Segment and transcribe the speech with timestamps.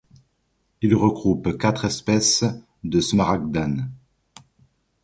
[0.81, 2.43] Il regroupe quatre espèces
[2.83, 3.83] de smaragdans.